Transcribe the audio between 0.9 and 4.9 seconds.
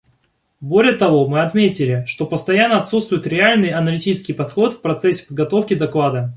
того мы отметили, что постоянно отсутствует реальный аналитический подход в